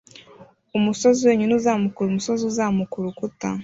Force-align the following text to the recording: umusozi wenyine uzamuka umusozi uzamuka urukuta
umusozi 0.77 1.19
wenyine 1.27 1.51
uzamuka 1.59 1.99
umusozi 2.03 2.41
uzamuka 2.51 2.93
urukuta 2.97 3.47